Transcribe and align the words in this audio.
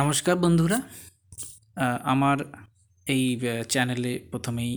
নমস্কার 0.00 0.36
বন্ধুরা। 0.44 0.78
আমার 2.12 2.38
এই 3.06 3.24
চ্যানেলে 3.72 4.12
প্রথমেই 4.32 4.72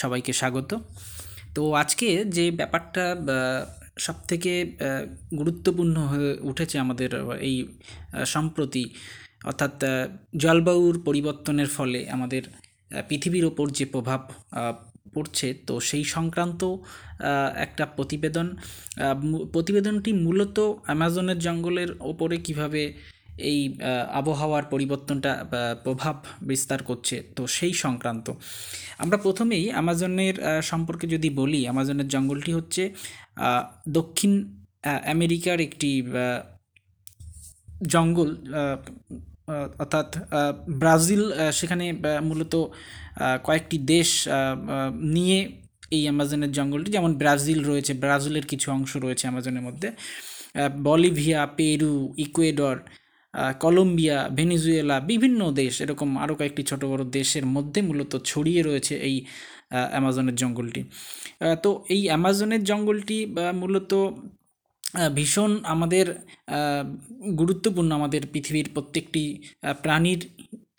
সবাইকে 0.00 0.32
স্বাগত। 0.40 0.70
তো 1.56 1.62
আজকে 1.82 2.08
যে 2.36 2.44
ব্যাপারটা 2.60 3.04
সব 4.06 4.16
থেকে 4.30 4.52
গুরুত্বপূর্ণ 5.40 5.96
হয়ে 6.10 6.32
উঠেছে 6.50 6.76
আমাদের 6.84 7.10
এই 7.48 7.56
সম্প্রতি, 8.34 8.84
অর্থাৎ 9.50 9.74
জলবায়ুর 10.44 10.96
পরিবর্তনের 11.08 11.70
ফলে 11.76 12.00
আমাদের 12.16 12.42
পৃথিবীর 13.08 13.44
ওপর 13.50 13.66
যে 13.78 13.84
প্রভাব 13.94 14.20
পড়ছে, 15.14 15.48
তো 15.68 15.74
সেই 15.88 16.04
সংক্রান্ত 16.14 16.62
একটা 17.66 17.84
প্রতিবেদন 17.96 18.46
প্রতিবেদনটি 19.54 20.10
মূলত 20.26 20.58
অ্যামাজনের 20.86 21.38
জঙ্গলের 21.46 21.90
ওপরে 22.12 22.36
কীভাবে 22.46 22.82
এই 23.50 23.58
আবহাওয়ার 24.20 24.64
পরিবর্তনটা 24.72 25.32
প্রভাব 25.84 26.16
বিস্তার 26.50 26.80
করছে, 26.88 27.16
তো 27.36 27.42
সেই 27.56 27.74
সংক্রান্ত। 27.84 28.26
আমরা 29.02 29.16
প্রথমেই 29.24 29.64
আমাজনের 29.80 30.36
সম্পর্কে 30.70 31.06
যদি 31.14 31.28
বলি 31.40 31.60
অ্যামাজনের 31.66 32.08
জঙ্গলটি 32.14 32.50
হচ্ছে 32.58 32.82
দক্ষিণ 33.98 34.32
আমেরিকার 35.14 35.58
একটি 35.68 35.90
জঙ্গল 37.94 38.30
অর্থাৎ 39.82 40.08
ব্রাজিল 40.82 41.22
সেখানে 41.58 41.86
মূলত 42.28 42.54
কয়েকটি 43.46 43.76
দেশ 43.94 44.08
নিয়ে 45.16 45.38
এই 45.96 46.02
অ্যামাজনের 46.06 46.52
জঙ্গলটি, 46.58 46.88
যেমন 46.96 47.12
ব্রাজিল 47.22 47.60
রয়েছে, 47.70 47.92
ব্রাজিলের 48.04 48.46
কিছু 48.52 48.66
অংশ 48.76 48.92
রয়েছে 49.04 49.24
অ্যামাজনের 49.26 49.64
মধ্যে 49.68 49.88
Bolivia, 50.88 51.40
Peru, 51.58 51.96
Ecuador 52.26 52.76
Colombia, 53.60 54.18
Venezuela, 54.28 54.96
বিভিন্ন 55.00 55.40
দেশ, 55.52 55.74
এরকম 55.80 56.08
আরও 56.18 56.34
কয়েকটি 56.34 56.62
ছোট 56.62 56.82
বড় 56.84 57.02
দেশের 57.10 57.44
মধ্যে 57.46 57.80
মূলত 57.82 58.12
ছড়িয়ে 58.24 58.62
রয়েছে 58.62 58.94
এই 59.08 59.16
অ্যামাজনের 59.92 60.34
জঙ্গলটি। 60.34 60.80
তো 61.62 61.70
এই 61.88 62.02
অ্যামাজনের 62.08 62.62
জঙ্গলটি 62.64 63.18
মূলত 63.54 63.92
ভীষণ 65.14 65.50
আমাদের 65.64 66.06
গুরুত্বপূর্ণ 67.36 67.90
আমাদের 67.92 68.22
পৃথিবীর 68.32 68.68
প্রত্যেকটি 68.74 69.22
প্রাণীর 69.82 70.20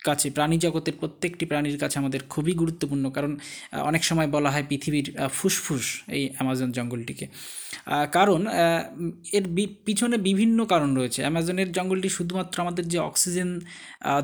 কাছে, 0.04 0.26
প্রাণী 0.30 0.56
জগতের 0.58 0.94
প্রত্যেকটি 1.00 1.44
প্রাণীর 1.46 1.78
কাছে 1.78 1.96
আমাদের 1.98 2.20
খুবই 2.30 2.52
গুরুত্বপূর্ণ। 2.52 3.04
কারণ 3.10 3.32
অনেক 3.72 4.02
সময় 4.04 4.28
বলা 4.36 4.50
হয় 4.50 4.64
পৃথিবীর 4.68 5.06
ফুসফুস 5.32 5.86
এই 6.08 6.24
অ্যামাজন 6.36 6.70
জঙ্গলটিকে। 6.72 7.26
কারণ 8.12 8.40
এর 9.32 9.44
পিছনে 9.86 10.16
বিভিন্ন 10.28 10.58
কারণ 10.64 10.90
রয়েছে। 10.96 11.20
অ্যামাজনের 11.22 11.68
জঙ্গলটি 11.72 12.08
শুধুমাত্র 12.08 12.56
আমাদের 12.62 12.84
যে 12.88 12.98
অক্সিজেন 12.98 13.50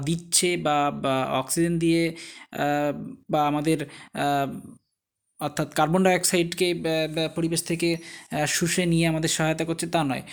দিচ্ছে 0.06 0.48
বা 0.64 0.76
অক্সিজেন 1.40 1.74
দিয়ে 1.78 2.02
বা 3.32 3.40
আমাদের 3.50 3.78
অর্থাৎ 5.46 5.68
কার্বন 5.78 6.02
ডাইঅক্সাইডকে 6.06 6.68
পরিবেশ 7.36 7.60
থেকে 7.70 7.88
শুষে 8.56 8.82
নিয়ে 8.92 9.04
আমাদের 9.12 9.30
সহায়তা 9.36 9.64
করছে 9.68 9.86
তা 9.94 10.00
নয়। 10.10 10.24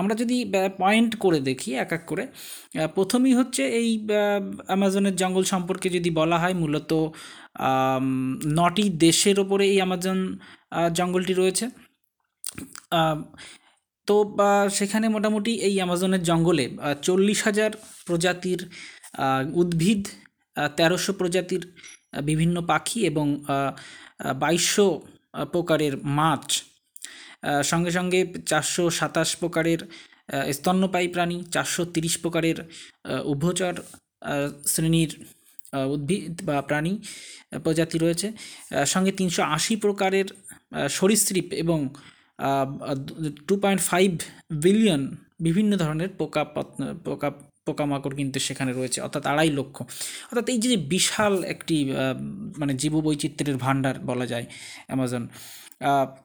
আমরা 0.00 0.14
যদি 0.22 0.36
পয়েন্ট 0.82 1.12
করে 1.24 1.38
দেখি, 1.48 1.70
এক 1.84 1.90
এক 1.96 2.02
করে 2.10 2.24
প্রথমেই 2.96 3.34
হচ্ছে 3.40 3.62
এই 3.80 3.88
অ্যামাজনের 4.68 5.14
জঙ্গল 5.22 5.44
সম্পর্কে 5.52 5.88
যদি 5.96 6.10
বলা 6.20 6.36
হয়, 6.42 6.54
মূলত 6.62 6.90
নটি 8.58 8.84
দেশের 9.06 9.36
ওপরে 9.44 9.64
এই 9.72 9.78
অ্যামাজন 9.80 10.18
জঙ্গলটি 10.98 11.34
রয়েছে। 11.40 11.66
তো 14.08 14.16
সেখানে 14.78 15.06
মোটামুটি 15.16 15.52
এই 15.68 15.74
অ্যামাজনের 15.80 16.22
জঙ্গলে 16.30 16.64
চল্লিশ 17.06 17.38
হাজার 17.46 17.70
প্রজাতির 18.06 18.60
উদ্ভিদ 19.62 20.02
তেরোশো 20.78 21.12
প্রজাতির 21.20 21.62
বিভিন্ন 22.12 22.56
পাখি 22.70 22.98
এবং 23.10 23.26
বাইশশো 24.42 24.88
প্রকারের 25.54 25.94
মাছ। 26.18 26.46
সঙ্গে 27.70 27.90
সঙ্গে 27.98 28.20
চারশো 28.50 28.84
সাতাশ 28.98 29.30
প্রকারের 29.40 29.80
স্তন্যপায়ী 30.56 31.08
প্রাণী, 31.14 31.36
চারশো 31.54 31.82
তিরিশ 31.94 32.14
প্রকারের 32.22 32.58
উভচর 33.32 33.74
শ্রেণির 34.72 35.12
উদ্ভিদ 35.94 36.34
বা 36.48 36.56
প্রাণী 36.68 36.92
প্রজাতি 37.64 37.96
রয়েছে। 37.98 38.28
সঙ্গে 38.92 39.12
তিনশো 39.18 39.42
আশি 39.56 39.74
প্রকারের 39.84 40.28
সরীসৃপ 40.98 41.46
এবং 41.62 41.78
টু 43.48 43.54
পয়েন্ট 43.62 43.82
ফাইভ 43.90 44.10
বিলিয়ন 44.64 45.02
বিভিন্ন 45.46 45.72
ধরনের 45.82 46.10
পোকা 46.18 46.42
পোকা 47.06 47.28
পোকামাকড় 47.68 48.14
কিন্তু 48.20 48.38
সেখানে 48.48 48.72
রয়েছে, 48.78 48.98
অর্থাৎ 49.06 49.24
আড়াই 49.32 49.50
লক্ষ। 49.58 49.76
অর্থাৎ 50.28 50.46
এই 50.52 50.58
যে 50.64 50.72
বিশাল 50.94 51.34
একটি 51.54 51.76
মানে 52.60 52.72
জীববৈচিত্র্যের 52.82 53.58
ভাণ্ডার 53.64 53.96
বলা 54.10 54.26
যায় 54.32 54.46
অ্যামাজন 54.88 55.22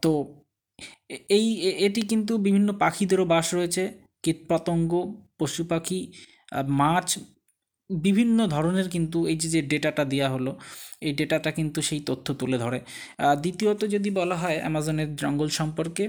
তো 0.04 0.12
এই 1.38 1.46
এটি 1.88 2.02
কিন্তু 2.12 2.34
বিভিন্ন 2.48 2.70
পাখিদেরও 2.84 3.26
বাস 3.34 3.48
রয়েছে, 3.58 3.84
কীটপতঙ্গ 4.24 4.92
পশু 5.40 5.64
পাখি 5.72 6.00
মাছ, 6.82 7.10
বিভিন্ন 7.90 8.40
ধরনের 8.56 8.88
কিন্তু 8.96 9.18
এই 9.32 9.38
যে 9.42 9.48
যে 9.56 9.62
ডেটাটা 9.72 10.04
দেওয়া 10.14 10.30
হলো, 10.36 10.52
এই 11.08 11.14
ডেটাটা 11.20 11.50
কিন্তু 11.58 11.80
সেই 11.90 12.02
তথ্য 12.10 12.28
তুলে 12.42 12.58
ধরে। 12.64 12.80
দ্বিতীয়ত 13.44 13.82
যদি 13.96 14.10
বলা 14.20 14.36
হয় 14.44 14.58
অ্যামাজনের 14.64 15.10
জঙ্গল 15.22 15.50
সম্পর্কে 15.60 16.06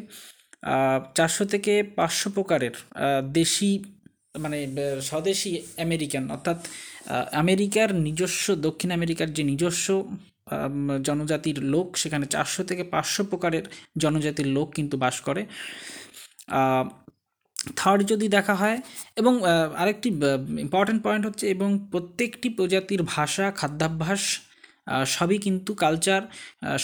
চারশো 1.16 1.44
থেকে 1.52 1.72
পাঁচশো 1.98 2.28
প্রকারের 2.36 2.74
দেশি 3.38 3.70
মানে 4.34 4.58
স্বদেশি 5.10 5.50
আমেরিকান, 5.86 6.24
অর্থাৎ 6.36 6.58
আমেরিকার 7.42 7.88
নিজস্ব, 8.06 8.44
দক্ষিণ 8.66 8.90
আমেরিকার 8.98 9.28
যে 9.36 9.42
নিজস্ব 9.52 9.86
জনজাতির 11.08 11.58
লোক, 11.72 11.86
সেখানে 12.02 12.26
চারশো 12.34 12.62
থেকে 12.70 12.82
পাঁচশো 12.92 13.22
প্রকারের 13.30 13.64
জনজাতির 14.02 14.48
লোক 14.56 14.68
কিন্তু 14.76 14.94
বাস 15.04 15.16
করে। 15.26 15.42
থার্ড 17.80 18.00
যদি 18.12 18.26
দেখা 18.36 18.54
হয়, 18.62 18.78
এবং 19.20 19.34
আরেকটি 19.82 20.08
ইম্পর্ট্যান্ট 20.64 21.00
পয়েন্ট 21.06 21.24
হচ্ছে, 21.28 21.44
এবং 21.54 21.68
প্রত্যেকটি 21.92 22.48
প্রজাতির 22.58 23.02
ভাষা, 23.14 23.46
খাদ্যাভ্যাস 23.60 24.22
সবই 25.16 25.38
কিন্তু 25.46 25.70
কালচার 25.84 26.22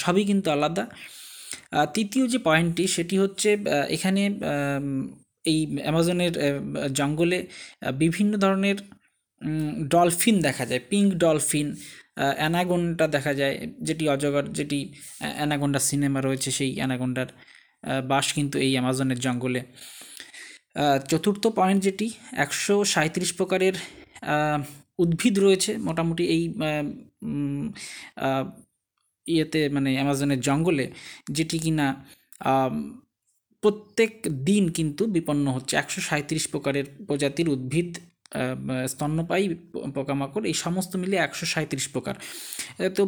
সবই 0.03 0.25
কিন্তু 0.31 0.49
আলাদা। 0.57 0.85
তৃতীয় 1.95 2.25
যে 2.33 2.39
পয়েন্টটি 2.49 2.85
সেটি 2.97 3.17
হচ্ছে 3.23 3.51
এখানে 3.97 4.23
এই 5.45 5.59
অ্যামাজনের 5.85 6.33
জঙ্গলে 6.95 7.39
বিভিন্ন 8.03 8.33
ধরনের 8.45 8.79
ডলফিন 9.89 10.37
দেখা 10.41 10.65
যায়। 10.67 10.83
পিঙ্ক 10.91 11.09
ডলফিন 11.25 11.69
আহ, 11.75 12.35
অ্যানাগোন্ডা 12.39 13.07
দেখা 13.07 13.33
যায় 13.35 13.55
যেটি 13.89 14.05
অজগর 14.09 14.45
যেটি 14.59 14.79
অ্যানাগোন্ডা 15.39 15.81
সিনেমা 15.91 16.21
রয়েছে 16.21 16.51
সেই 16.51 16.71
অ্যানাগোন্ডার 16.79 17.29
বাস 18.09 18.27
কিন্তু 18.33 18.57
এই 18.67 18.73
অ্যামাজনের 18.73 19.19
জঙ্গলে। 19.21 19.61
চতুর্থ 21.11 21.43
পয়েন্ট 21.59 21.81
যেটি 21.87 22.07
একশো 22.45 22.75
সাঁইত্রিশ 22.95 23.31
প্রকারের 23.39 23.75
উদ্ভিদ 24.99 25.35
রয়েছে। 25.39 25.71
মোটামুটি 25.79 26.25
এই 26.35 26.43
ইয়েতে 29.27 29.61
মানে 29.69 29.91
অ্যামাজনের 29.97 30.41
জঙ্গলে 30.41 30.85
যেটি 31.31 31.57
কিনা 31.59 31.87
প্রত্যেক 33.63 34.11
দিন 34.49 34.65
কিন্তু 34.77 35.03
বিপন্ন 35.17 35.47
হচ্ছে। 35.57 35.75
একশো 35.83 36.01
সাঁইত্রিশ 36.09 36.45
প্রকারের 36.53 36.87
প্রজাতির 37.09 37.49
উদ্ভিদ 37.57 37.91
স্তন্যপায়ী 38.93 39.45
পোকামাকড়, 39.97 40.45
এই 40.51 40.57
সমস্ত 40.65 40.93
মিলে 41.03 41.17
একশো 41.27 41.47
সাঁইত্রিশ 41.55 41.87
প্রকার। 41.95 42.15
তো 42.97 43.03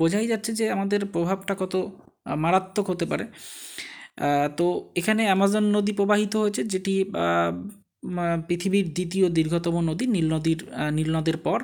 বোঝাই 0.00 0.26
যাচ্ছে 0.32 0.50
যে 0.58 0.64
আমাদের 0.76 1.00
প্রভাবটা 1.14 1.54
কত 1.62 1.74
মারাত্মক 2.44 2.86
হতে 2.92 3.06
পারে। 3.12 3.24
তো 4.58 4.66
এখানে 5.00 5.22
অ্যামাজন 5.28 5.64
নদী 5.76 5.92
প্রবাহিত 5.98 6.32
হয়েছে, 6.42 6.62
যেটি 6.72 6.94
পৃথিবীর 8.48 8.86
দ্বিতীয় 8.96 9.26
দীর্ঘতম 9.38 9.74
নদী, 9.90 10.04
নীল 10.14 10.26
নদীর 10.34 10.60
নীল 10.96 11.10
পর। 11.46 11.58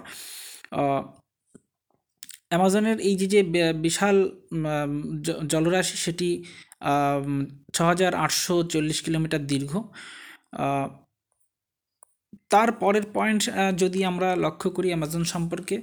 অ্যামাজনের 2.54 2.98
এই 3.08 3.14
যে 3.20 3.26
যে 3.34 3.40
বিশাল 3.86 4.16
জলরাশি 5.52 5.96
সেটি 6.04 6.28
ছ 7.74 7.76
হাজার 7.90 8.12
আটশো 8.24 8.54
চল্লিশ 8.72 8.98
কিলোমিটার 9.06 9.42
দীর্ঘ। 9.52 9.72
তার 12.52 12.70
পরের 12.82 13.04
পয়েন্ট 13.16 13.42
যদি 13.82 14.00
আমরা 14.10 14.28
লক্ষ্য 14.44 14.68
করি 14.76 14.88
অ্যামাজন 14.92 15.24
সম্পর্কে 15.34 15.76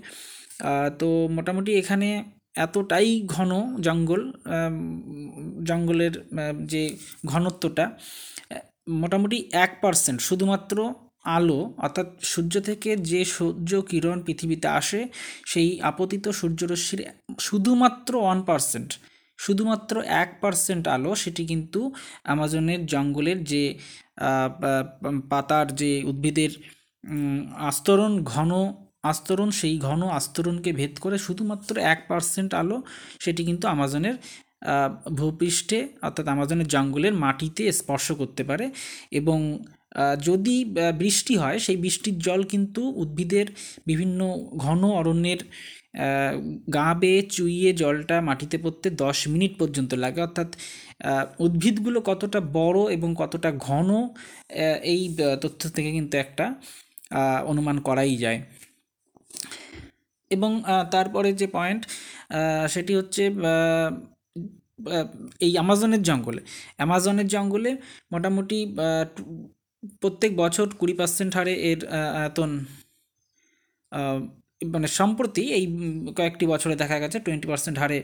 তো 1.00 1.07
মোটামুটি 1.38 1.71
এখানে 1.81 2.09
এতটাই 2.65 3.09
ঘন 3.35 3.51
জঙ্গল 3.88 4.21
জঙ্গলের 5.69 6.13
যে 6.71 6.83
ঘনত্বটা 7.25 7.85
মোটামুটি 9.03 9.38
এক 9.65 9.71
পার্সেন্ট। 9.83 10.19
শুধুমাত্র 10.27 10.77
আলো, 11.25 11.59
অর্থাৎ 11.77 12.07
সূর্য 12.31 12.53
থেকে 12.69 12.89
যে 13.12 13.21
সূর্য 13.35 13.71
কিরণ 13.89 14.18
পৃথিবীতে 14.25 14.68
আসে, 14.79 15.00
সেই 15.45 15.69
আপতিত 15.81 16.25
সূর্যরশ্মির 16.39 17.01
শুধুমাত্র 17.39 18.12
ওয়ান 18.23 18.39
পার্সেন্ট 18.50 18.89
শুধুমাত্র 19.39 19.94
এক 20.23 20.29
পার্সেন্ট 20.41 20.83
আলো, 20.88 21.12
সেটি 21.15 21.44
কিন্তু 21.45 21.79
আমাজনের 22.23 22.81
জঙ্গলের 22.85 23.39
যে 23.44 23.63
পাতার 25.29 25.68
যে 25.75 25.91
উদ্ভিদের 26.03 26.51
আস্তরণ, 27.69 28.13
ঘন 28.24 28.51
আস্তরণ, 29.03 29.50
সেই 29.51 29.75
ঘন 29.88 30.01
আস্তরণকে 30.19 30.71
ভেদ 30.74 30.94
করে 31.00 31.17
শুধুমাত্র 31.17 31.74
এক 31.94 32.00
পার্সেন্ট 32.09 32.51
আলো, 32.53 32.77
সেটি 33.19 33.41
কিন্তু 33.45 33.65
আমাজনের 33.67 34.15
ভূপৃষ্ঠে, 35.15 35.79
অর্থাৎ 36.01 36.25
আমাজনের 36.27 36.67
জঙ্গলের 36.67 37.13
মাটিতে 37.13 37.63
স্পর্শ 37.71 38.07
করতে 38.12 38.44
পারে 38.44 38.65
এবং 39.12 39.39
যদি 40.27 40.55
বৃষ্টি 41.01 41.33
হয়, 41.38 41.57
সেই 41.65 41.77
বৃষ্টির 41.83 42.17
জল 42.25 42.41
কিন্তু 42.53 42.81
উদ্ভিদের 43.03 43.47
বিভিন্ন 43.89 44.19
ঘন 44.63 44.81
অরণ্যের 44.99 45.41
গা 46.75 46.88
বেয়ে 47.01 47.21
চুইয়ে 47.35 47.69
জলটা 47.81 48.17
মাটিতে 48.29 48.57
পড়তে 48.63 48.88
দশ 49.03 49.17
মিনিট 49.33 49.51
পর্যন্ত 49.61 49.91
লাগে। 50.03 50.19
অর্থাৎ 50.27 50.49
উদ্ভিদগুলো 51.45 51.99
কতটা 52.09 52.39
বড় 52.59 52.79
এবং 52.95 53.09
কতটা 53.21 53.49
ঘন 53.67 53.89
এই 54.93 55.01
তথ্য 55.43 55.61
থেকে 55.75 55.89
কিন্তু 55.97 56.15
একটা 56.23 56.45
অনুমান 57.51 57.77
করাই 57.88 58.15
যায়। 58.23 58.39
এবং 60.31 60.51
তারপরে 60.93 61.29
যে 61.41 61.47
পয়েন্ট 61.57 61.81
সেটি 62.73 62.93
হচ্ছে 62.99 63.23
এই 65.45 65.51
অ্যামাজনের 65.57 66.01
জঙ্গলে। 66.09 66.41
অ্যামাজনের 66.77 67.27
জঙ্গলে 67.35 67.71
মোটামুটি 68.13 68.57
প্রত্যেক 69.83 70.31
বছর 70.36 70.66
কুড়ি 70.80 70.94
পার্সেন্ট 70.94 71.31
হারে 71.36 71.54
এর 71.69 71.80
আয়তন 72.22 72.51
মানে 74.74 74.88
সম্প্রতি 74.88 75.44
এই 75.57 75.66
কয়েকটি 76.18 76.45
বছরে 76.45 76.75
দেখা 76.75 76.98
গেছে 77.00 77.18
টোয়েন্টি 77.19 77.48
পার্সেন্ট 77.48 77.78
হারে 77.80 78.00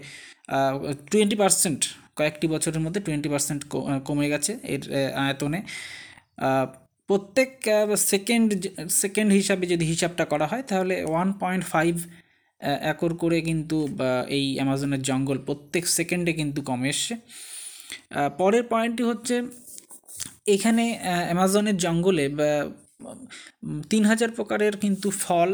টোয়েন্টি 1.12 1.35
পার্সেন্ট 1.35 1.81
কয়েকটি 2.15 2.47
বছরের 2.47 2.79
মধ্যে 2.79 3.01
টোয়েন্টি 3.01 3.29
পার্সেন্ট 3.29 3.62
কমে 4.06 4.27
গেছে 4.29 4.51
এর 4.63 4.83
আয়তনে। 5.15 5.59
প্রত্যেক 7.09 7.50
সেকেন্ড 8.12 8.50
সেকেন্ড 9.01 9.30
হিসাবে 9.33 9.65
যদি 9.68 9.85
হিসাবটা 9.85 10.25
করা 10.25 10.45
হয় 10.47 10.63
তাহলে 10.63 10.95
ওয়ান 11.03 11.30
পয়েন্ট 11.41 11.63
ফাইভ 11.65 11.94
একর 12.91 13.12
করে 13.13 13.38
কিন্তু 13.41 13.77
এই 14.27 14.45
অ্যামাজনের 14.56 15.01
জঙ্গল 15.01 15.38
প্রত্যেক 15.38 15.83
সেকেন্ডে 15.88 16.31
কিন্তু 16.33 16.59
কমে 16.62 16.88
এসছে। 16.89 17.13
পরের 18.38 18.63
পয়েন্টটি 18.63 19.03
হচ্ছে 19.03 19.35
এখানে 20.55 20.83
অ্যামাজনের 21.27 21.77
জঙ্গলে 21.85 22.25
তিন 23.91 24.03
হাজার 24.11 24.29
প্রকারের 24.38 24.75
কিন্তু 24.83 25.07
ফল 25.23 25.49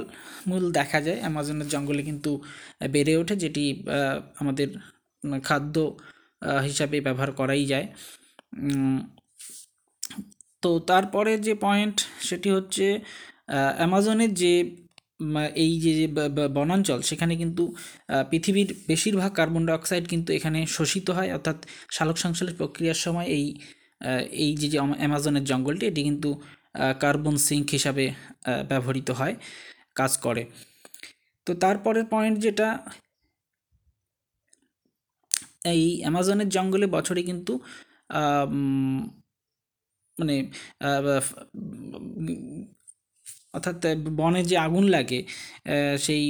মূল 0.49 0.63
দেখা 0.79 0.99
যায়। 1.07 1.19
অ্যামাজনের 1.23 1.67
জঙ্গলে 1.73 2.01
কিন্তু 2.09 2.31
বেড়ে 2.93 3.13
ওঠে, 3.21 3.35
যেটি 3.43 3.63
আমাদের 4.41 4.69
খাদ্য 5.47 5.75
হিসাবে 6.67 6.97
ব্যবহার 7.07 7.31
করাই 7.39 7.63
যায়। 7.73 7.87
তো 10.63 10.69
তারপরে 10.89 11.31
যে 11.47 11.53
পয়েন্ট, 11.65 11.97
সেটি 12.27 12.49
হচ্ছে 12.57 12.85
অ্যামাজনের 13.79 14.31
যে 14.41 14.53
এই 15.65 15.73
যে 15.83 15.91
যে 15.99 16.07
বনাঞ্চল, 16.57 16.99
সেখানে 17.09 17.33
কিন্তু 17.41 17.63
পৃথিবীর 18.31 18.69
বেশিরভাগ 18.91 19.31
কার্বন 19.39 19.63
ডাইঅক্সাইড 19.67 20.05
কিন্তু 20.13 20.29
এখানে 20.37 20.59
শোষিত 20.77 21.07
হয়। 21.17 21.29
অর্থাৎ 21.37 21.57
সালোক 21.95 22.17
সংশ্লেষ 22.25 22.53
প্রক্রিয়ার 22.61 22.99
সময় 23.05 23.27
এই 23.37 23.45
এই 24.43 24.51
যে 24.61 24.67
যে 24.73 24.77
অ্যামাজনের 25.01 25.45
জঙ্গলটি, 25.51 25.83
এটি 25.91 26.01
কিন্তু 26.09 26.29
কার্বন 27.03 27.35
সিঙ্ক 27.47 27.67
হিসাবে 27.77 28.05
ব্যবহৃত 28.69 29.09
হয়, 29.19 29.35
কাজ 29.99 30.11
করে। 30.25 30.43
তো 31.47 31.51
তারপরের 31.63 32.05
পয়েন্ট 32.13 32.37
যেটা, 32.45 32.67
এই 35.73 35.83
অ্যামাজনের 36.03 36.49
জঙ্গলে 36.55 36.87
বছরে 36.95 37.21
কিন্তু 37.29 37.53
মানে 40.17 40.35
অর্থাৎ 43.55 43.75
বনে 44.19 44.41
যে 44.49 44.55
আগুন 44.67 44.85
লাগে 44.95 45.19
সেই 46.05 46.23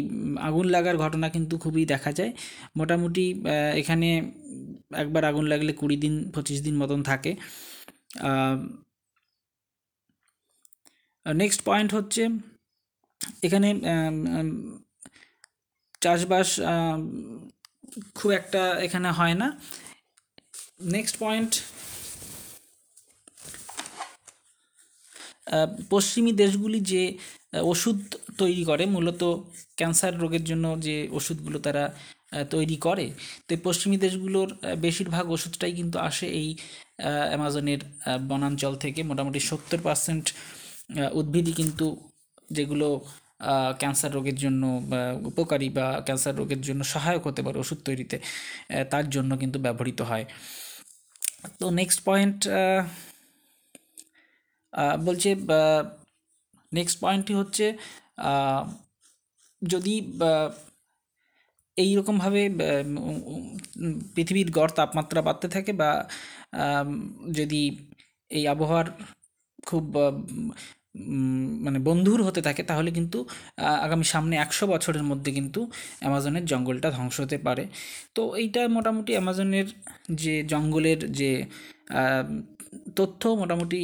আগুন 0.48 0.66
লাগার 0.75 0.96
ঘটনা 1.04 1.28
কিন্তু 1.36 1.56
খুবই 1.64 1.84
দেখা 1.94 2.12
যায়। 2.20 2.31
মোটামুটি 2.80 3.25
এখানে 3.81 4.10
একবার 5.04 5.24
আগুন 5.31 5.46
লাগলে 5.52 5.72
কুড়ি 5.80 5.98
দিন, 6.04 6.16
পঁচিশ 6.36 6.60
দিন 6.66 6.75
মতন 6.81 7.00
থাকে। 7.10 7.31
নেক্সট 11.25 11.62
পয়েন্ট 11.68 11.90
হচ্ছে, 11.98 12.24
এখানে 13.48 13.70
চাষবাস 16.04 16.50
খুব 18.18 18.30
একটা 18.40 18.62
এখানে 18.86 19.10
হয় 19.20 19.36
না। 19.42 19.48
নেক্সট 20.96 21.16
পয়েন্ট 21.24 21.52
পশ্চিমী 25.94 26.31
দেশগুলি 26.44 26.79
যে 26.91 27.03
ওষুধ 27.71 27.97
তৈরি 28.41 28.63
করে, 28.69 28.83
মূলত 28.95 29.21
ক্যান্সার 29.79 30.13
রোগের 30.23 30.44
জন্য 30.50 30.65
যে 30.85 30.95
ওষুধগুলো 31.17 31.57
তারা 31.65 31.83
তৈরি 32.53 32.77
করে, 32.88 33.05
তো 33.47 33.51
পশ্চিমী 33.67 33.97
দেশগুলোর 34.05 34.50
বেশিরভাগ 34.85 35.25
ওষুধটাই 35.35 35.73
কিন্তু 35.79 35.97
আসে 36.09 36.25
এই 36.41 36.47
অ্যামাজনের 37.31 37.81
বনাঞ্চল 38.29 38.73
থেকে। 38.83 39.01
মোটামুটি 39.09 39.39
সত্তর 39.50 39.79
পার্সেন্ট 39.88 40.25
উদ্ভিদই 41.19 41.53
কিন্তু 41.59 41.85
যেগুলো 42.57 42.88
ক্যান্সার 43.81 44.11
রোগের 44.17 44.38
জন্য 44.44 44.63
উপকারী 45.31 45.67
বা 45.77 45.88
ক্যান্সার 46.07 46.35
রোগের 46.39 46.61
জন্য 46.67 46.81
সহায়ক 46.94 47.23
হতে 47.27 47.41
পারে 47.45 47.57
ওষুধ 47.63 47.79
তৈরিতে 47.88 48.17
তার 48.91 49.05
জন্য 49.15 49.31
কিন্তু 49.41 49.57
ব্যবহৃত 49.65 50.00
হয়। 50.09 50.25
তো 51.59 51.65
নেক্সট 51.79 52.00
পয়েন্ট 52.07 52.39
বলছে 55.06 55.30
নেক্সট 56.72 57.00
পয়েন্টটি 57.02 57.34
হচ্ছে 57.34 57.66
যদি 59.62 59.94
উম, 62.81 62.98
উম, 63.78 64.00
পৃথিবীর 64.16 64.52
গড় 64.52 64.72
তাপমাত্রা 64.75 65.22
বাড়তে 65.22 65.48
থাকে 65.48 65.74
বা 65.74 65.90
যদি 67.31 67.62
এই 68.31 68.48
আবহাওয়ার 68.48 68.88
খুব 69.66 69.84
মানে 71.60 71.80
বন্ধুর 71.80 72.24
হতে 72.24 72.42
থাকে 72.42 72.64
তাহলে 72.64 72.92
কিন্তু 72.92 73.18
আগামী 73.81 74.04
সামনে 74.04 74.36
একশো 74.36 74.68
বছরের 74.68 75.04
মধ্যে 75.04 75.31
কিন্তু 75.31 75.60
অ্যামাজনের 76.00 76.46
জঙ্গলটা 76.46 76.92
ধ্বংস 76.92 77.20
হতে 77.20 77.38
পারে। 77.38 77.64
তো 78.16 78.36
এইটা 78.36 78.68
মোটামুটি 78.68 79.12
অ্যামাজনের 79.12 79.66
যে 80.12 80.44
জঙ্গলের 80.44 81.12
যে 81.12 81.31
তথ্য 82.96 83.22
মোটামুটি 83.42 83.80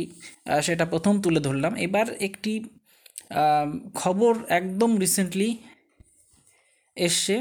সেটা 0.64 0.86
প্রথম 0.86 1.14
তুলে 1.22 1.40
ধরলাম। 1.40 1.74
এবার 1.86 2.08
একটি 2.28 2.52
খবর 3.96 4.34
একদম 4.60 4.92
রিসেন্টলি 4.98 5.50
এসছে 6.98 7.36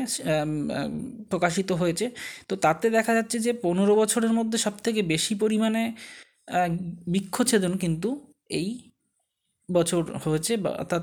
প্রকাশিত 1.30 1.70
হয়েছে। 1.72 2.06
তো 2.48 2.54
তাতে 2.56 2.86
দেখা 2.90 3.12
যাচ্ছে 3.14 3.36
যে 3.46 3.52
পনেরো 3.64 3.92
বছরের 3.96 4.32
মধ্যে 4.32 4.58
সবথেকে 4.66 5.00
বেশি 5.04 5.34
পরিমাণে 5.34 5.82
আহ, 6.48 6.70
বৃক্ষছেদন 7.06 7.72
কিন্তু 7.76 8.08
এই 8.50 8.68
বছর 9.68 10.02
হয়েছে 10.24 10.52
বা 10.56 10.70
অর্থাৎ 10.78 11.02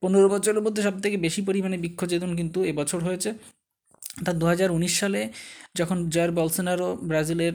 পনেরো 0.00 0.28
বছরের 0.28 0.62
মধ্যে 0.62 0.82
সবথেকে 0.82 1.16
বেশি 1.16 1.40
পরিমাণে 1.42 1.76
বৃক্ষছেদন 1.78 2.30
কিন্তু 2.36 2.58
এবছর 2.64 3.00
হয়েছে। 3.04 3.30
অর্থাৎ 4.18 4.36
দু 4.36 4.46
হাজার 4.46 4.68
উনিশ 4.70 4.94
সালে 5.00 5.20
যখন 5.74 5.98
জয়ার 6.10 6.30
বলসোনারো 6.32 6.88
ব্রাজিলের 7.02 7.54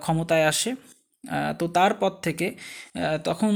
ক্ষমতায় 0.00 0.44
আসে 0.52 0.70
তো 1.60 1.64
তারপর 1.78 2.12
থেকে 2.26 2.46
তখন 3.28 3.52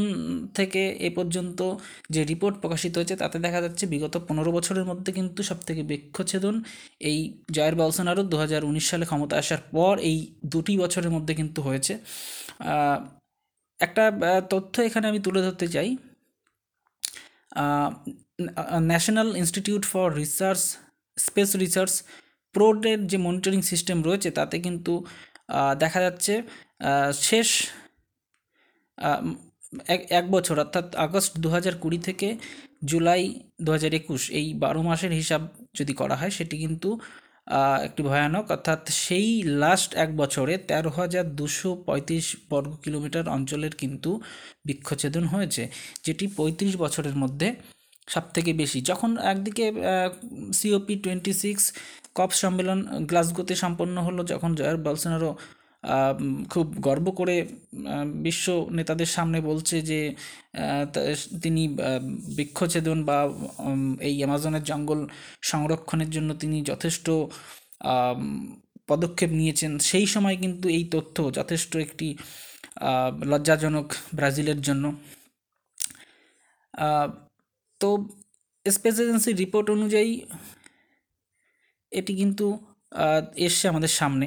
থেকে 0.59 0.83
এ 1.07 1.11
পর্যন্ত 1.19 1.59
যে 2.15 2.21
রিপোর্ট 2.31 2.55
প্রকাশিত 2.63 2.93
হয়েছে, 2.99 3.15
তাতে 3.23 3.37
দেখা 3.47 3.61
যাচ্ছে 3.65 3.85
বিগত 3.93 4.15
পনেরো 4.29 4.51
বছরের 4.59 4.87
মধ্যে 4.91 5.11
কিন্তু 5.19 5.41
সবথেকে 5.51 5.83
বৃক্ষচ্ছেদন 5.91 6.55
এই 7.11 7.19
জায়ার 7.57 7.75
বলসোনারো 7.81 8.23
দু 8.33 8.37
সালে 8.91 9.05
ক্ষমতা 9.11 9.35
আসার 9.43 9.63
পর 9.75 9.95
এই 10.11 10.17
দুটি 10.53 10.73
বছরের 10.83 11.13
মধ্যে 11.17 11.33
কিন্তু 11.41 11.61
হয়েছে। 11.69 11.95
একটা 13.81 14.05
তথ্য 14.53 14.75
এখানে 14.89 15.07
আমি 15.11 15.21
তুলে 15.27 15.41
ধরতে 15.47 15.67
চাই। 15.75 15.89
National 18.91 19.29
institute 19.43 19.83
for 19.93 20.07
research 20.23 20.63
space 21.19 21.51
research 21.65 21.93
প্রোডের 22.55 22.99
যে 23.11 23.19
মনিটরিং 23.27 23.61
সিস্টেম 23.71 23.99
রয়েছে, 24.09 24.29
তাতে 24.39 24.57
কিন্তু 24.67 24.93
দেখা 25.83 26.01
যাচ্ছে 26.07 26.35
শেষ 27.21 27.49
এক 30.11 30.31
বছর 30.31 30.59
অর্থাৎ 30.59 30.87
আগস্ট 30.97 31.33
দু 31.39 31.49
হাজার 31.49 31.75
কুড়ি 31.77 31.99
থেকে 31.99 32.29
জুলাই 32.85 33.23
দু 33.63 33.71
হাজার 33.73 33.95
একুশ 33.95 34.23
এই 34.31 34.55
বারো 34.55 34.83
মাসের 34.83 35.13
হিসাব 35.13 35.43
যদি 35.75 35.93
করা 35.93 36.17
হয় 36.17 36.31
সেটি 36.31 36.57
কিন্তু 36.59 36.89
একটি 37.85 38.03
ভয়ানক 38.03 38.47
অর্থাৎ 38.51 38.81
সেই 38.97 39.43
লাস্ট 39.57 39.91
এক 39.95 40.17
বছরে 40.17 40.59
তেরো 40.59 40.91
হাজার 40.91 41.25
দুশো 41.35 41.71
পঁয়ত্রিশ 41.87 42.37
বর্গ 42.51 42.71
কিলোমিটার 42.77 43.25
অঞ্চলের 43.29 43.75
কিন্তু 43.77 44.11
বৃক্ষছেদন 44.65 45.25
হয়েছে 45.25 45.63
যেটি 46.05 46.25
পঁয়ত্রিশ 46.37 46.77
বছরের 46.77 47.17
মধ্যে 47.17 47.49
সবথেকে 48.09 48.53
বেশি। 48.53 48.81
যখন 48.81 49.11
একদিকে 49.25 49.65
সিওপি 50.53 50.95
টোয়েন্টি 50.97 51.33
সিক্স 51.35 51.65
কপ 52.15 52.31
সম্মেলন 52.33 52.79
গ্লাসগোতে 53.07 53.55
সম্পন্ন 53.57 53.97
হলো 54.03 54.25
যখন 54.25 54.55
জয়ার 54.55 54.77
বলসোনারো 54.79 55.31
আহ, 55.31 55.37
উম, 55.37 55.58
খুব 56.53 56.67
গর্ব 56.87 57.07
করে 57.11 57.37
বিশ্ব 58.27 58.47
নেতাদের 58.77 59.11
সামনে 59.17 59.39
বলছে 59.51 59.77
যে 59.91 60.01
তিনি 61.45 61.63
বৃক্ষছেদন 62.37 62.99
বা 63.09 63.19
এই 64.09 64.15
অ্যামাজনের 64.21 64.65
জঙ্গল 64.71 65.01
সংরক্ষণের 65.51 66.11
জন্য 66.17 66.31
তিনি 66.43 66.57
যথেষ্ট 66.71 67.07
পদক্ষেপ 68.91 69.31
নিয়েছেন। 69.41 69.73
সেই 69.91 70.07
সময় 70.15 70.37
কিন্তু 70.43 70.67
এই 70.77 70.85
তথ্য 70.95 71.17
যথেষ্ট 71.39 71.73
একটি 71.87 72.09
লজ্জাজনক 73.31 73.87
ব্রাজিলের 74.17 74.61
জন্য। 74.69 74.85
তো 77.81 77.89
স্পেস 78.67 78.97
এজেন্সির 79.03 79.37
রিপোর্ট 79.43 79.67
অনুযায়ী, 79.77 80.13
এটি 81.93 82.13
কিন্তু 82.21 82.47
এসছে 83.47 83.65
আমাদের 83.73 83.93
সামনে। 84.01 84.27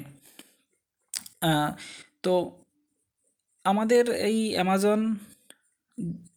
তো 2.23 2.51
আমাদের 3.63 4.09
এই 4.09 4.53
অ্যামাজন 4.53 5.15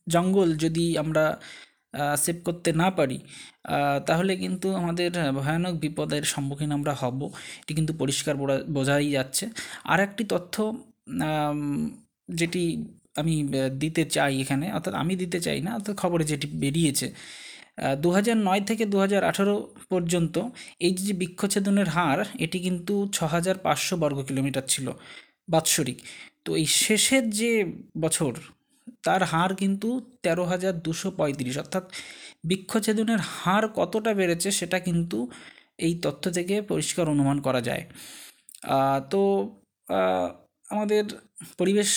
জঙ্গল 0.09 0.57
যদি 0.57 0.99
আমরা 0.99 1.41
সেভ 2.17 2.37
করতে 2.45 2.73
না 2.73 2.91
পারি 2.91 3.19
তাহলে 4.07 4.37
কিন্তু 4.37 4.75
আমাদের 4.75 5.11
ভয়ানক 5.33 5.75
বিপদের 5.75 6.23
সম্মুখীন 6.23 6.73
আমরা 6.73 6.95
হব। 6.95 7.25
এটি 7.63 7.75
কিন্তু 7.75 7.93
পরিষ্কার 7.99 8.37
বোঝা- 8.37 8.65
বোঝাই 8.73 9.11
যাচ্ছে। 9.11 9.49
আর 9.85 10.01
একটি 10.01 10.25
তথ্য 10.25 10.77
যেটি 12.31 12.63
আমি 13.17 13.35
দিতে 13.79 14.05
চাই 14.05 14.41
এখানে, 14.41 14.73
অর্থাৎ 14.73 14.95
আমি 14.95 15.17
দিতে 15.17 15.41
চাই 15.41 15.61
না, 15.61 15.75
অর্থাৎ 15.75 15.97
খবরে 15.97 16.25
যেটি 16.25 16.47
বেরিয়েছে 16.47 17.15
দু 18.03 18.09
নয় 18.49 18.63
থেকে 18.69 18.85
দু 18.93 18.97
হাজার 19.05 19.23
আঠারো 19.31 19.55
পর্যন্ত 19.93 20.37
এই 20.87 20.93
যে 21.07 21.13
বৃক্ষছেদনের 21.21 21.89
হার, 21.97 22.19
এটি 22.45 22.59
কিন্তু 22.67 22.95
ছ 23.17 23.19
হাজার 23.35 23.57
পাঁচশো 23.67 23.95
বর্গ 24.03 24.19
কিলোমিটার 24.29 24.65
ছিল 24.73 24.87
বাৎসরিক। 25.53 25.99
তো 26.45 26.51
এই 26.61 26.67
শেষের 26.85 27.25
যে 27.41 27.53
বছর, 28.05 28.33
তার 29.07 29.23
হার 29.33 29.51
কিন্তু 29.63 29.89
তেরো 30.25 30.45
হাজার 30.53 30.75
দুশো 30.87 31.09
পঁয়ত্রিশ। 31.19 31.57
অর্থাৎ 31.65 31.85
বৃক্ষছেদনের 32.49 33.21
হার 33.35 33.65
কতটা 33.79 34.13
বেড়েছে, 34.21 34.49
সেটা 34.59 34.79
কিন্তু 34.87 35.19
এই 35.87 35.93
তথ্য 36.05 36.25
থেকে 36.37 36.55
পরিষ্কার 36.71 37.05
অনুমান 37.15 37.39
করা 37.47 37.61
যায়। 37.69 37.85
তো 39.13 39.21
আমাদের 40.71 41.05
পরিবেশ 41.61 41.91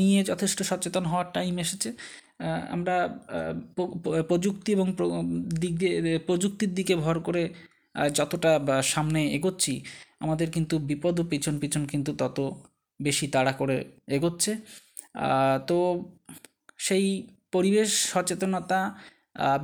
নিয়ে 0.00 0.20
যথেষ্ট 0.30 0.58
সচেতন 0.70 1.04
হওয়ার 1.10 1.28
টাইম 1.36 1.54
এসেছে। 1.64 1.90
আমরা 2.74 2.96
প্রযুক্তি 4.30 4.70
এবং 4.76 4.86
দিক 5.62 5.74
দিয়ে, 5.80 5.94
প্রযুক্তির 6.28 6.72
দিকে 6.78 6.94
ভর 7.04 7.16
করে 7.26 7.42
যতটা 8.18 8.50
সামনে 8.94 9.20
এগোচ্ছি, 9.36 9.74
আমাদের 10.24 10.48
কিন্তু 10.56 10.74
বিপদ 10.90 11.14
ও 11.20 11.24
পিছন 11.32 11.54
পিছন 11.62 11.82
কিন্তু 11.92 12.10
তত 12.20 12.38
বেশি 13.00 13.26
তাড়া 13.34 13.52
করে 13.60 13.76
এগোচ্ছে। 14.16 14.52
তো 15.68 15.76
সেই 16.86 17.06
পরিবেশ 17.54 17.88
সচেতনতা 18.12 18.80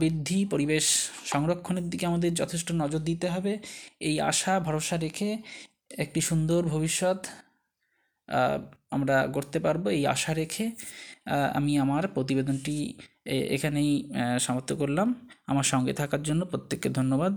বৃদ্ধি, 0.00 0.38
পরিবেশ 0.52 0.84
সংরক্ষণের 1.32 1.86
দিকে 1.92 2.04
আমাদের 2.10 2.30
যথেষ্ট 2.40 2.68
নজর 2.82 3.02
দিতে 3.10 3.26
হবে। 3.34 3.52
এই 4.08 4.16
আশা, 4.30 4.52
ভরসা 4.66 4.96
রেখে 5.04 5.28
একটি 6.04 6.20
সুন্দর 6.28 6.60
ভবিষ্যৎ 6.74 7.20
আমরা 8.96 9.16
গড়তে 9.34 9.58
পারব 9.66 9.84
এই 9.98 10.02
আশা 10.14 10.32
রেখে 10.40 10.64
আমি 11.58 11.72
আমার 11.84 12.04
প্রতিবেদনটি 12.08 12.76
এখানেই 13.56 13.90
সমাপ্ত 14.44 14.70
করলাম। 14.72 15.08
আমার 15.50 15.66
সঙ্গে 15.72 15.92
থাকার 16.00 16.22
জন্য 16.28 16.42
প্রত্যেককে 16.44 16.88
ধন্যবাদ। 16.98 17.34